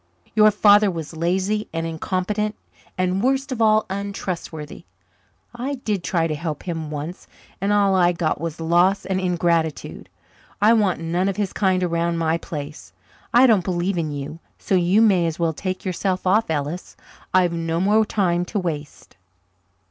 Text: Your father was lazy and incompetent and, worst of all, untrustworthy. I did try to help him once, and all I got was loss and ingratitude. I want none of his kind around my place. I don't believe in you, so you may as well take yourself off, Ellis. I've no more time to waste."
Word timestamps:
Your 0.33 0.49
father 0.49 0.89
was 0.89 1.15
lazy 1.15 1.67
and 1.71 1.85
incompetent 1.85 2.55
and, 2.97 3.21
worst 3.21 3.51
of 3.51 3.61
all, 3.61 3.85
untrustworthy. 3.87 4.83
I 5.53 5.75
did 5.75 6.03
try 6.03 6.25
to 6.25 6.33
help 6.33 6.63
him 6.63 6.89
once, 6.89 7.27
and 7.61 7.71
all 7.71 7.93
I 7.93 8.11
got 8.11 8.41
was 8.41 8.59
loss 8.59 9.05
and 9.05 9.21
ingratitude. 9.21 10.09
I 10.59 10.73
want 10.73 11.01
none 11.01 11.29
of 11.29 11.37
his 11.37 11.53
kind 11.53 11.83
around 11.83 12.17
my 12.17 12.39
place. 12.39 12.93
I 13.31 13.45
don't 13.45 13.63
believe 13.63 13.95
in 13.95 14.11
you, 14.11 14.39
so 14.57 14.73
you 14.73 15.03
may 15.03 15.27
as 15.27 15.37
well 15.37 15.53
take 15.53 15.85
yourself 15.85 16.25
off, 16.25 16.49
Ellis. 16.49 16.97
I've 17.31 17.53
no 17.53 17.79
more 17.79 18.03
time 18.03 18.43
to 18.45 18.57
waste." 18.57 19.17